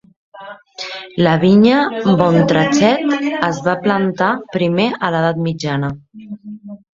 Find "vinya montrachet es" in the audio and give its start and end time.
1.43-3.59